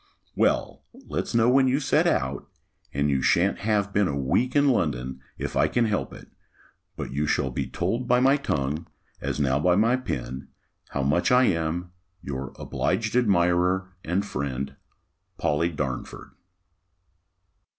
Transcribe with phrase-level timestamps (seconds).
[0.35, 2.49] Well, let's know when you set out,
[2.91, 6.27] and you shan't have been a week in London, if I can help it,
[6.97, 8.87] but you shall be told by my tongue,
[9.21, 10.47] as now by my pen,
[10.89, 14.75] how much I am your obliged admirer and friend,
[15.37, 16.31] POLLY DARNFORD.